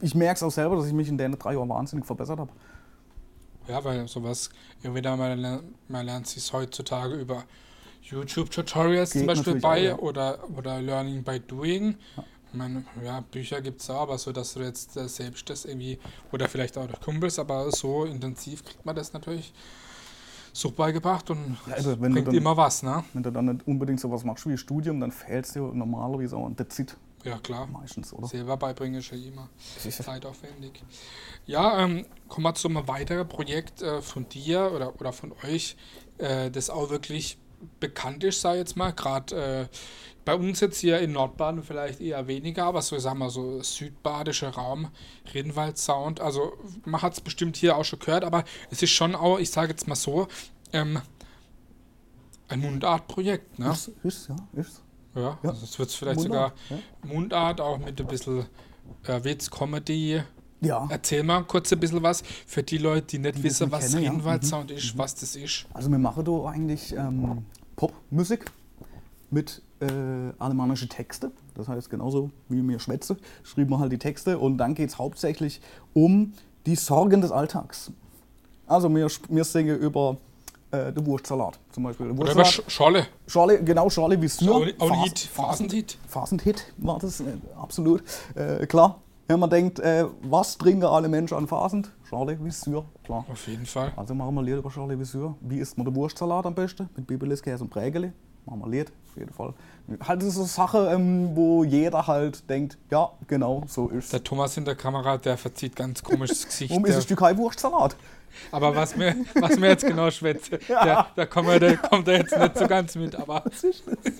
[0.00, 2.50] ich merke es auch selber, dass ich mich in den drei Jahren wahnsinnig verbessert habe.
[3.68, 4.48] Ja, weil sowas,
[4.82, 7.44] da man, lernt- man lernt sich heutzutage über
[8.02, 9.98] YouTube-Tutorials zum Beispiel bei auch, ja.
[9.98, 11.96] oder, oder Learning by Doing.
[12.16, 12.24] Ja.
[12.52, 15.66] Ich meine, ja, Bücher gibt es auch, aber so, dass du jetzt äh, selbst das
[15.66, 15.98] irgendwie,
[16.32, 19.52] oder vielleicht auch durch Kumpels, aber so intensiv kriegt man das natürlich
[20.52, 23.04] so beigebracht und Ja, also du bringt dann- immer was, ne?
[23.12, 25.12] Wenn du dann nicht unbedingt sowas machst wie Studium, dann
[25.46, 27.66] es dir normalerweise auch an der Zeit Ja, klar.
[27.66, 28.26] meistens, oder?
[28.26, 30.02] Selber beibringen ist ja immer Sicher.
[30.04, 30.82] zeitaufwendig.
[31.46, 35.76] Ja, ähm, kommen wir zu einem weiteren Projekt äh, von dir oder, oder von euch,
[36.18, 37.38] äh, das auch wirklich
[37.78, 38.92] bekannt ist, sag ich jetzt mal.
[38.92, 39.76] Gerade äh,
[40.24, 44.50] bei uns jetzt hier in Nordbaden vielleicht eher weniger, aber so sagen wir so südbadischer
[44.50, 44.88] Raum,
[45.34, 46.20] Rinnwald Sound.
[46.20, 46.52] Also
[46.84, 49.70] man hat es bestimmt hier auch schon gehört, aber es ist schon auch, ich sage
[49.70, 50.28] jetzt mal so,
[50.72, 51.00] ähm,
[52.48, 53.58] ein Mundartprojekt.
[53.58, 53.70] Ne?
[53.70, 54.82] Ist, ist, ja, ist.
[55.14, 55.50] Ja, Ja.
[55.50, 58.46] also es wird vielleicht Wunderbar, sogar Mundart, auch mit ein bisschen
[59.04, 60.22] äh, Witz, Comedy.
[60.60, 60.86] Ja.
[60.90, 64.02] Erzähl mal kurz ein bisschen was für die Leute, die nicht Die wissen, was kennen,
[64.04, 64.10] ja.
[64.10, 65.66] Rinwald-Sound ist, was das ist.
[65.72, 67.44] Also wir machen da eigentlich ähm,
[67.76, 68.44] Popmusik
[69.30, 69.86] mit äh,
[70.38, 71.30] alemannischen Texte.
[71.54, 74.98] Das heißt, genauso wie mir schwätze, schrieben wir halt die Texte und dann geht es
[74.98, 75.60] hauptsächlich
[75.94, 76.34] um
[76.66, 77.90] die Sorgen des Alltags.
[78.66, 80.16] Also wir, wir singen über
[80.70, 82.06] äh, den Wurstsalat zum Beispiel.
[82.08, 83.06] Der Oder über Wurstsalat, Sch Scholle.
[83.26, 84.52] Schorle, genau, Schorle wie Syr.
[84.52, 85.98] Auch auch ein Phas- Hit, Phasenhit.
[86.06, 87.24] Phasenhit war das, äh,
[87.60, 88.02] absolut.
[88.34, 91.92] Äh, klar, wenn man denkt, äh, was trinken alle Menschen an Phasend?
[92.08, 93.24] Schorle wie Syr, klar.
[93.30, 93.92] Auf jeden Fall.
[93.94, 95.36] Also machen wir ein Lied über Charlie Viseur.
[95.40, 96.88] Wie isst man den Wurstsalat am besten?
[96.96, 98.10] Mit Bibelis, Käse und Prägeli.
[98.44, 99.54] Machen wir ein Lied, auf jeden Fall.
[100.00, 104.12] Halt das ist so eine Sache, ähm, wo jeder halt denkt, ja, genau, so ist
[104.12, 106.72] Der Thomas in der Kamera, der verzieht ganz komisches Gesicht.
[106.72, 107.94] Warum ist es kein Wurstsalat?
[108.52, 112.18] aber was mir, was mir jetzt genau schwätze, der, da kommt er, der kommt er
[112.18, 113.14] jetzt nicht so ganz mit.
[113.16, 114.12] Aber Was ist das?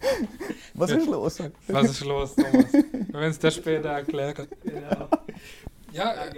[0.74, 1.38] Was ist los?
[1.68, 2.72] was ist los, Thomas?
[2.72, 4.46] Wenn es der später erklärt.
[5.92, 6.28] Ja, äh,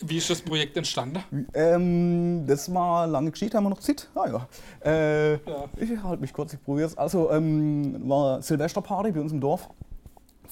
[0.00, 1.22] wie ist das Projekt entstanden?
[1.54, 4.08] Ähm, das war lange Geschichte, haben wir noch Zeit?
[4.14, 4.48] Ah ja.
[4.84, 5.64] Äh, Ja.
[5.76, 6.96] ich halte mich kurz, ich probiere es.
[6.98, 9.68] Also, ähm, war Silvesterparty bei uns im Dorf.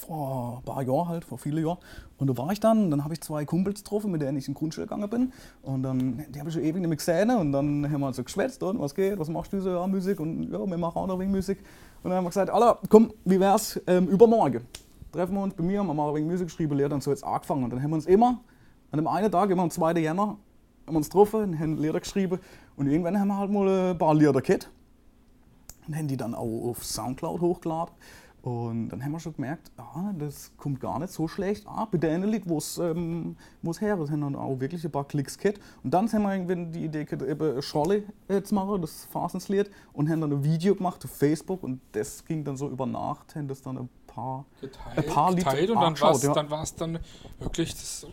[0.02, 1.78] Vor ein paar Jahren halt, vor vielen Jahren.
[2.18, 4.54] Und da war ich dann, dann habe ich zwei Kumpels getroffen, mit denen ich in
[4.54, 5.32] die Grundschule gegangen bin.
[5.62, 7.30] Und dann, die habe ich schon ewig nicht mehr gesehen.
[7.30, 9.86] Und dann haben wir halt so geschwätzt, und was geht, was machst du so, ja,
[9.86, 10.20] Musik.
[10.20, 11.58] Und ja, wir machen auch noch wegen Musik.
[12.02, 14.62] Und dann haben wir gesagt, Alter, komm, wie wär's ähm, übermorgen?
[15.12, 17.64] Treffen wir uns bei mir, wir wegen Musik geschrieben, Lehrer, und so jetzt angefangen.
[17.64, 18.40] Und dann haben wir uns immer,
[18.90, 19.92] an dem einen Tag, immer am 2.
[19.94, 20.38] Jänner, haben
[20.86, 22.38] wir uns getroffen, haben Lehrer geschrieben.
[22.76, 24.70] Und irgendwann haben wir halt mal ein paar Lieder gehabt.
[25.86, 27.92] Und haben die dann auch auf Soundcloud hochgeladen.
[28.42, 31.86] Und dann haben wir schon gemerkt, ah, das kommt gar nicht so schlecht an.
[31.92, 35.04] Bei den Lied, wo es ähm, wo's her ist, haben dann auch wirklich ein paar
[35.04, 35.60] Klicks gehabt.
[35.84, 39.70] Und dann haben wir irgendwann die Idee gehabt, eben Scholle äh, zu machen, das Fasenslied,
[39.92, 41.62] und haben dann ein Video gemacht auf Facebook.
[41.62, 45.30] Und das ging dann so über Nacht, haben das dann ein paar, Geteilt, ein paar
[45.30, 46.32] Lieder geteilt und dann war es ja.
[46.32, 46.98] dann, war's dann
[47.38, 48.06] wirklich, das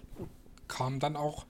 [0.68, 1.46] kam dann auch,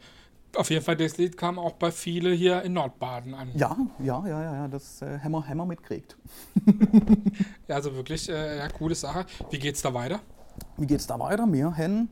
[0.56, 3.50] auf jeden Fall das Lied kam auch bei vielen hier in Nordbaden an.
[3.56, 6.18] Ja, ja, ja, ja, das äh, haben wir mitgekriegt.
[7.68, 9.26] Ja, Also wirklich, äh, ja, coole Sache.
[9.52, 10.20] Wie geht's da weiter?
[10.78, 11.46] Wie geht's da weiter?
[11.52, 12.10] Wir haben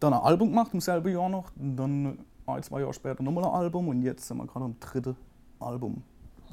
[0.00, 3.50] dann ein Album gemacht im selben Jahr noch, dann ein, zwei Jahre später nochmal ein
[3.50, 5.16] Album und jetzt sind wir gerade am dritten
[5.60, 6.02] Album.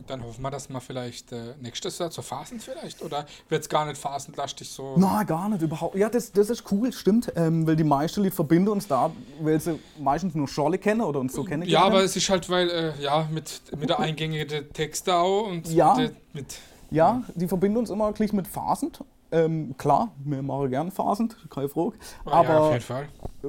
[0.08, 3.70] Dann hoffen wir, dass wir vielleicht äh, nächstes Jahr zur Phasen vielleicht oder wird es
[3.70, 4.98] gar nicht phasenlastig so?
[4.98, 5.96] Nein, gar nicht, überhaupt.
[5.96, 7.32] Ja, das, das ist cool, stimmt.
[7.36, 9.12] Ähm, weil die meisten Leute verbinden uns da,
[9.42, 11.64] weil sie meistens nur Schorle kennen oder uns so kennen.
[11.68, 15.68] Ja, aber es ist halt, weil, äh, ja, mit, mit der eingängigen Texte auch und
[15.68, 15.96] Ja.
[15.96, 16.56] mit, mit
[16.90, 19.04] Ja, die verbinden uns immer gleich mit Phasend.
[19.34, 21.94] Ähm, klar, wir machen gern Phasend, keine Frage.
[22.26, 23.04] ja, auf Aber jeden Fall.
[23.44, 23.48] äh,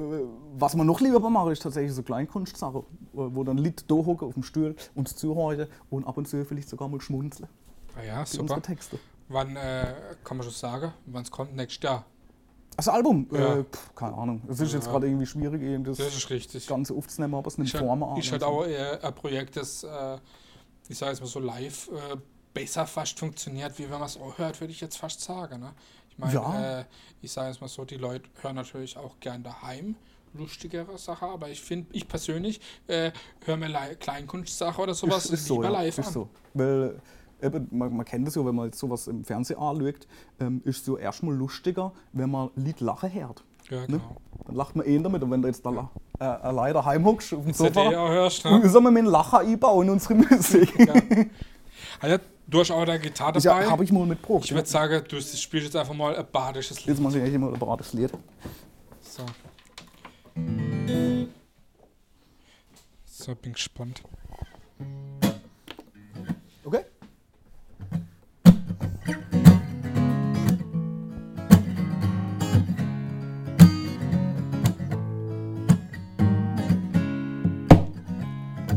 [0.55, 4.27] was man noch lieber machen, ist tatsächlich so Kleinkunstsachen, wo wo dann Lied da hocken
[4.29, 7.49] auf dem Stuhl, uns zuhören und ab und zu vielleicht sogar mal schmunzeln.
[7.97, 8.61] Ah ja, super.
[8.61, 8.97] Texte.
[9.27, 9.93] Wann äh,
[10.23, 11.55] kann man schon sagen, wann es kommt?
[11.55, 12.05] Nächstes Jahr.
[12.77, 13.27] Das Album?
[13.31, 13.57] Ja.
[13.57, 14.41] Äh, pf, keine Ahnung.
[14.47, 14.91] Es ist jetzt Ja.
[14.93, 16.65] gerade irgendwie schwierig, eben das, Das ist richtig.
[16.65, 18.17] Ganze aufzunehmen, aber es nimmt halt, Form an.
[18.17, 18.47] ist und halt so.
[18.47, 20.17] auch eher ein Projekt, das, äh,
[20.87, 22.15] ich sage jetzt mal so live, äh,
[22.53, 25.59] besser fast funktioniert, wie wenn man es hört, würde ich jetzt fast sagen.
[25.61, 25.71] Ne?
[26.09, 26.79] Ich meine, Ja.
[26.81, 26.85] äh,
[27.21, 29.95] ich sage jetzt mal so, die Leute hören natürlich auch gern daheim
[30.35, 33.11] lustigere Sachen, aber ich finde, ich persönlich äh,
[33.45, 36.13] höre mir Kleinkunstsache oder sowas ist, ist so, lieber ja, live ist an.
[36.13, 36.29] so.
[36.55, 36.99] Weil
[37.41, 40.07] eben, man, man kennt das ja, wenn man jetzt sowas im Fernsehen anschaut,
[40.39, 43.43] ähm, ist es ja erstmal lustiger, wenn man Lied lachen hört.
[43.69, 43.87] Ja, Ne?
[43.87, 44.17] genau.
[44.45, 45.89] Dann lacht man eh damit und wenn du jetzt da
[46.19, 48.69] äh, allein daheim hockst auf dem Sofa, hörst, und ne?
[48.69, 50.73] sollen wir mit dem Lacher einbauen in unsere Musik.
[50.79, 50.93] ja.
[52.03, 53.69] Also, du hast auch deine Gitarre Ja, dabei.
[53.71, 54.43] habe ich mal mitgebracht.
[54.43, 54.57] ich ja.
[54.57, 56.87] würde sagen, du spielst jetzt einfach mal ein badisches Lied.
[56.89, 58.11] Jetzt mache ich echt mal ein barates Lied.
[58.99, 59.25] So.
[63.05, 64.03] So, bin gespannt.
[66.65, 66.83] Okay?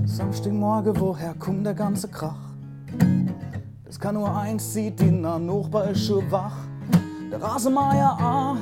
[0.04, 2.45] Samstagmorgen, woher kommt der ganze Krach?
[4.06, 5.10] Kann nur eins, sieht die
[5.96, 6.54] schon wach.
[7.28, 8.56] Der Rasenmeier A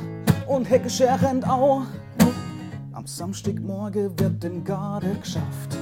[0.47, 1.83] und Heckescher rennt auch.
[2.95, 5.77] Am Samstagmorgen wird im Garde geschafft.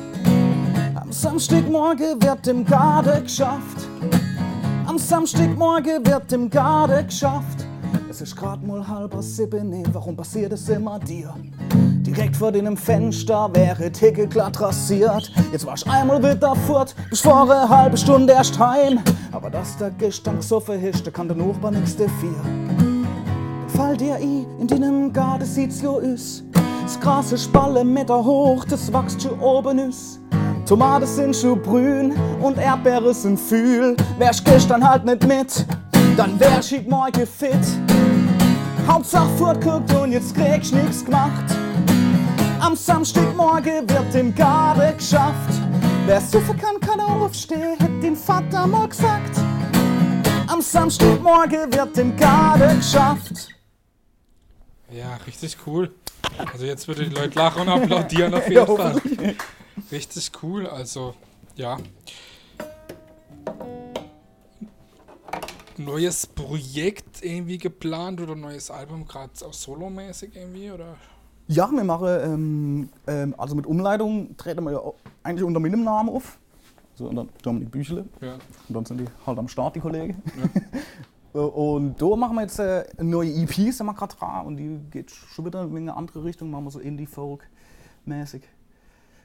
[0.97, 3.87] Am Samstagmorgen wird im Garde geschafft.
[4.85, 7.65] Am Samstagmorgen wird im Garde geschafft.
[8.11, 11.37] Es ist grad mal halber sieben, nee, warum passiert es immer dir?
[12.03, 15.31] Direkt vor deinem Fenster wäre Ticke glatt rasiert.
[15.53, 18.99] Jetzt warst einmal wieder fort, bis vor eine halbe Stunde erst heim.
[19.31, 22.35] Aber dass der Gestank so verhischt, da kann der Nachbar nix dafür.
[22.43, 23.07] Dann
[23.69, 26.43] fall dir ein, in deinem Garten sieht's jo is.
[26.83, 30.19] Das Gras ist Spalle Meter hoch, das wächst schon oben is.
[30.67, 33.97] Tomaten sind schon grün und Erdbeere sind fühl.
[34.19, 35.65] Wärst gestern halt nicht mit,
[36.17, 37.61] dann wärst ich morgen fit.
[38.89, 41.62] Hauptsache fortguckt und jetzt kriegst nix gemacht.
[42.63, 45.61] Am Samstagmorgen wird im Garten geschafft.
[46.07, 49.37] Wer suffen kann, kann aufstehen, hätt den Vater mal gesagt.
[50.47, 53.49] Am Samstagmorgen wird im Garten geschafft.
[54.93, 55.93] Ja, richtig cool.
[56.53, 59.03] Also jetzt würde die Leute lachen und applaudieren auf jeden Fall.
[59.91, 61.17] Richtig cool, also
[61.57, 61.79] ja.
[65.79, 70.97] Neues Projekt irgendwie geplant oder neues Album, gerade auch solomäßig irgendwie oder?
[71.49, 74.81] Ja, wir machen, ähm, ähm, also mit Umleitung treten wir ja
[75.23, 76.39] eigentlich unter meinem Namen auf.
[76.95, 78.05] So unter Dominik Büchle.
[78.21, 78.35] Ja.
[78.69, 80.23] Und dann sind die halt am Start, die Kollegen.
[81.33, 84.47] Und da machen wir jetzt äh, neue EP, sind wir gerade dran.
[84.47, 88.43] Und die geht schon wieder in eine andere Richtung, machen wir so Indie-Folk-mäßig.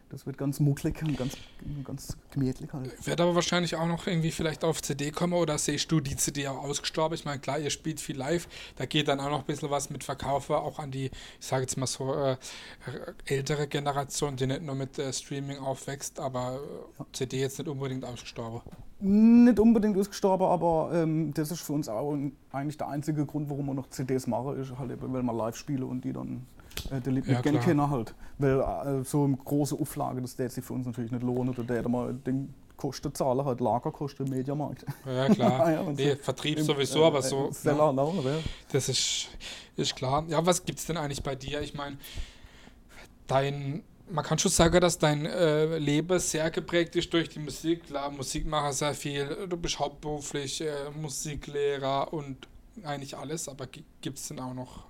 [0.10, 1.36] Das wird ganz mucklig und ganz,
[1.84, 3.06] ganz gemütlich halt.
[3.06, 6.48] Wird aber wahrscheinlich auch noch irgendwie vielleicht auf CD kommen oder siehst du die CD
[6.48, 7.16] auch ausgestorben?
[7.16, 9.90] Ich meine, klar, ihr spielt viel live, da geht dann auch noch ein bisschen was
[9.90, 12.38] mit Verkaufe, auch an die, ich sage jetzt mal so, äh,
[13.26, 16.62] ältere Generation, die nicht nur mit äh, Streaming aufwächst, aber
[16.98, 17.06] ja.
[17.12, 18.62] CD jetzt nicht unbedingt ausgestorben.
[19.00, 22.18] Nicht unbedingt ausgestorben, aber ähm, das ist für uns auch
[22.52, 25.58] eigentlich der einzige Grund, warum wir noch CDs machen, ist halt eben, weil wir live
[25.58, 26.46] spielen und die dann
[26.92, 28.14] äh, der lebt ja, mit kennen halt.
[28.38, 31.50] Weil äh, so eine große Auflage, das der sich für uns natürlich nicht lohnen.
[31.50, 34.86] Oder der mal den Kosten zahlen, halt Lagerkosten im Mediamarkt.
[35.06, 35.72] Ja, klar.
[35.72, 37.50] ja, nee, so Vertrieb sowieso, aber so.
[37.52, 38.38] Seller, ja, no, ja.
[38.72, 39.30] Das ist,
[39.76, 40.26] ist klar.
[40.28, 41.62] Ja, was gibt es denn eigentlich bei dir?
[41.62, 41.98] Ich meine,
[43.26, 47.88] dein man kann schon sagen, dass dein äh, Leben sehr geprägt ist durch die Musik.
[47.88, 49.48] Klar, Musik mache sehr viel.
[49.50, 52.48] Du bist hauptberuflich äh, Musiklehrer und
[52.84, 54.86] eigentlich alles, aber gibt es denn auch noch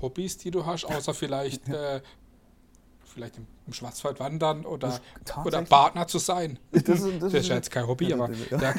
[0.00, 2.00] Hobbys, die du hast, außer vielleicht, äh,
[3.04, 5.00] vielleicht im, im, Schwarzwald wandern oder,
[5.44, 6.58] oder Partner zu sein.
[6.72, 8.30] Das, das, das ist ja jetzt kein Hobby, aber.
[8.50, 8.74] Ja,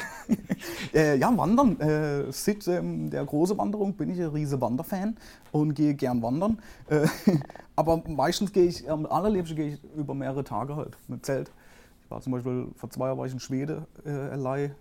[0.94, 1.78] äh, ja wandern.
[1.80, 5.16] Äh, seit ähm, der großen Wanderung bin ich ein riese Wanderfan
[5.52, 6.60] und gehe gern wandern.
[6.88, 7.06] Äh,
[7.76, 11.50] aber meistens gehe ich, am allerliebsten gehe ich über mehrere Tage halt mit Zelt.
[12.04, 14.74] Ich war zum Beispiel, vor zwei Jahren war ich in Schweden, äh, allein,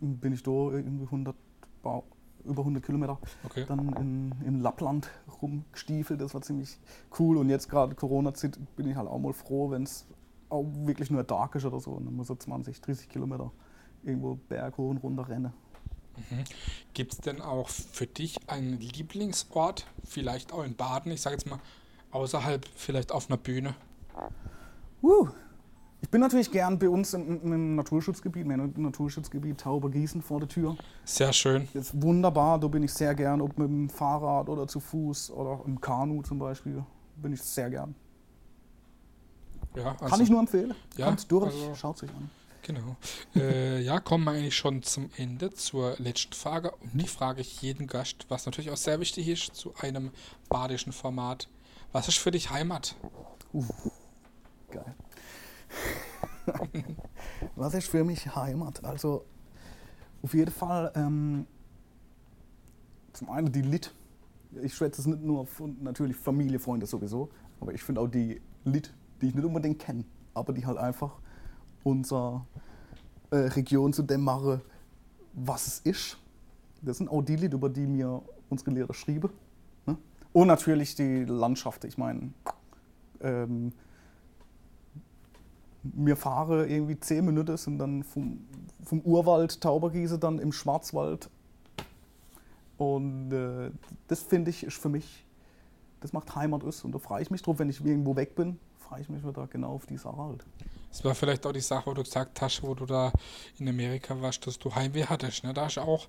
[0.00, 1.34] bin ich da irgendwie 100,
[2.44, 3.64] über 100 Kilometer okay.
[3.66, 5.08] dann in, in Lappland
[5.40, 6.20] rumgestiefelt.
[6.20, 6.78] Das war ziemlich
[7.18, 7.36] cool.
[7.36, 10.06] Und jetzt gerade Corona-Zeit bin ich halt auch mal froh, wenn es
[10.48, 11.92] auch wirklich nur Tag ist oder so.
[11.92, 13.50] Und dann muss so 20, 30 Kilometer
[14.02, 15.52] irgendwo Berg hoch und runter rennen.
[16.16, 16.44] Mhm.
[16.92, 21.46] Gibt es denn auch für dich einen Lieblingsort, vielleicht auch in Baden, ich sage jetzt
[21.46, 21.58] mal
[22.12, 23.74] außerhalb, vielleicht auf einer Bühne?
[25.02, 25.28] Uh,
[26.04, 30.76] ich bin natürlich gern bei uns im, im Naturschutzgebiet, im Naturschutzgebiet Taubergießen vor der Tür.
[31.06, 31.66] Sehr schön.
[31.72, 35.30] Das ist wunderbar, da bin ich sehr gern, ob mit dem Fahrrad oder zu Fuß
[35.30, 36.84] oder im Kanu zum Beispiel,
[37.16, 37.94] bin ich sehr gern.
[39.74, 40.74] Ja, also, Kann ich nur empfehlen.
[40.98, 42.28] Ja, Kommt durch, also, schaut sich an.
[42.60, 42.96] Genau.
[43.34, 46.72] äh, ja, kommen wir eigentlich schon zum Ende, zur letzten Frage.
[46.82, 50.10] Und die frage ich jeden Gast, was natürlich auch sehr wichtig ist, zu einem
[50.50, 51.48] badischen Format.
[51.92, 52.94] Was ist für dich Heimat?
[53.54, 53.64] Uh,
[54.70, 54.94] geil.
[57.56, 58.84] Was ist für mich Heimat?
[58.84, 59.24] Also
[60.22, 61.46] auf jeden Fall ähm,
[63.12, 63.92] zum einen die Lit.
[64.62, 68.40] Ich schwätze es nicht nur von natürlich Familie, Freunde sowieso, aber ich finde auch die
[68.64, 71.12] Lit, die ich nicht unbedingt kenne, aber die halt einfach
[71.82, 72.44] unsere
[73.30, 74.60] äh, Region zu dem machen,
[75.32, 76.18] was es ist.
[76.82, 79.30] Das sind auch die Lied, über die mir unsere Lehrer schrieben.
[79.86, 79.96] Ne?
[80.32, 81.84] Und natürlich die Landschaft.
[81.84, 82.32] Ich meine,
[83.20, 83.72] ähm,
[85.84, 88.38] wir fahren irgendwie zehn Minuten, sind dann vom,
[88.84, 91.28] vom Urwald Taubergieße dann im Schwarzwald.
[92.78, 93.70] Und äh,
[94.08, 95.24] das finde ich ist für mich,
[96.00, 96.84] das macht Heimat ist.
[96.84, 99.46] Und da freue ich mich drauf, wenn ich irgendwo weg bin, freue ich mich wieder
[99.46, 100.44] genau auf die Sache halt.
[100.90, 103.12] Das war vielleicht auch die Sache, wo du gesagt hast, wo du da
[103.58, 105.44] in Amerika warst, dass du Heimweh hattest.
[105.44, 105.52] Ne?
[105.52, 106.06] Da hast du auch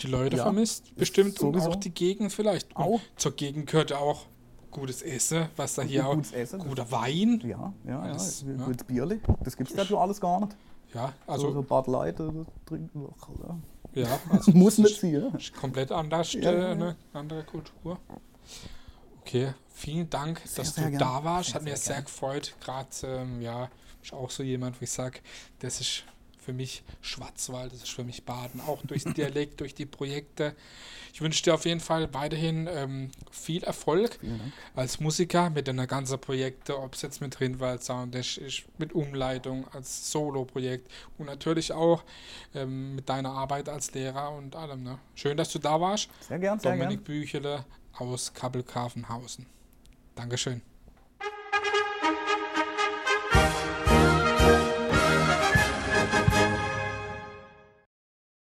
[0.00, 2.74] die Leute ja, vermisst, bestimmt, und auch die Gegend vielleicht.
[2.76, 3.00] Auch.
[3.16, 4.26] zur Gegend gehört auch
[4.74, 6.18] gutes Essen, was da hier auch.
[6.32, 7.40] Essen, guter Wein.
[7.42, 8.12] Ja, ja, ja.
[8.12, 8.64] Das, ja.
[8.64, 9.20] Gutes Bierli.
[9.42, 10.56] Das gibt es ja alles gar nicht.
[10.92, 11.52] Ja, also.
[11.52, 12.32] So, Bad Light das
[12.66, 13.14] trinken wir.
[13.94, 15.32] Ja, ja also muss nicht sein.
[15.58, 17.98] Komplett anders, ja, äh, eine andere Kultur.
[19.22, 21.00] Okay, vielen Dank, sehr, dass sehr du gern.
[21.00, 21.50] da warst.
[21.50, 22.54] Sehr, Hat mir sehr, sehr gefreut.
[22.60, 23.70] Gerade, ähm, ja,
[24.02, 25.20] ist auch so jemand, wo ich sage,
[25.60, 26.04] das ist
[26.44, 30.54] für mich Schwarzwald, das ist für mich Baden, auch durchs Dialekt, durch die Projekte.
[31.12, 34.18] Ich wünsche dir auf jeden Fall weiterhin ähm, viel Erfolg
[34.74, 38.40] als Musiker mit deiner ganzen Projekte, ob es jetzt mit Rinwald Sound ist,
[38.78, 42.02] mit Umleitung als Solo-Projekt und natürlich auch
[42.54, 44.82] ähm, mit deiner Arbeit als Lehrer und allem.
[44.82, 44.98] Ne?
[45.14, 46.08] Schön, dass du da warst.
[46.20, 47.20] Sehr gern, sehr Dominik gern.
[47.20, 49.46] Büchele aus Kappelgrafenhausen.
[50.16, 50.73] Dankeschön.